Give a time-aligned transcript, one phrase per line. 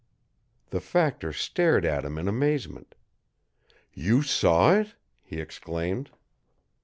[0.71, 2.95] The factor stared at him in amazement.
[3.93, 6.09] "You saw it?" he exclaimed.